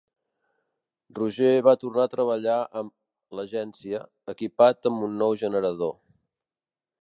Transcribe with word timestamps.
Roger 1.17 1.51
va 1.67 1.73
tornar 1.83 2.05
a 2.09 2.11
treballar 2.13 2.55
amb 2.81 3.37
l'Agència, 3.41 4.01
equipat 4.35 4.91
amb 4.93 5.07
un 5.11 5.15
nou 5.21 5.37
generador. 5.45 5.95